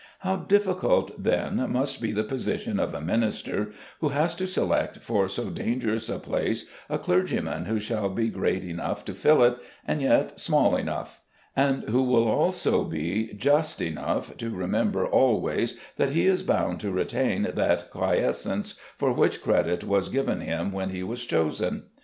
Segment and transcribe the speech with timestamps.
[0.21, 5.29] How difficult then must be the position of a Minister who has to select for
[5.29, 10.01] so dangerous a place a clergyman who shall be great enough to fill it, and
[10.01, 11.21] yet small enough;
[11.55, 16.79] and one who shall also be just enough to remember always that he is bound
[16.79, 21.83] to retain that quiescence for which credit was given him when he was chosen?